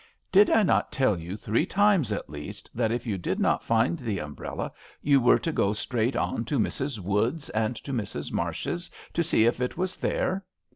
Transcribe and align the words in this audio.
"Did 0.31 0.49
I 0.49 0.63
not 0.63 0.91
tell 0.91 1.15
you 1.15 1.37
three 1.37 1.67
times 1.67 2.11
at 2.11 2.27
least 2.27 2.71
that 2.73 2.91
if 2.91 3.05
you 3.05 3.19
did 3.19 3.39
not 3.39 3.63
find 3.63 3.99
the 3.99 4.17
umbrella 4.17 4.71
you 4.99 5.21
were 5.21 5.37
to 5.37 5.51
go 5.51 5.73
straight 5.73 6.15
on 6.15 6.43
to 6.45 6.57
Mrs. 6.57 6.97
Wood's 6.99 7.51
and 7.51 7.75
to 7.75 7.93
Mrs. 7.93 8.31
Marsh's 8.31 8.89
to 9.13 9.21
see 9.21 9.45
if 9.45 9.61
it 9.61 9.77
was 9.77 9.97
there 9.97 10.43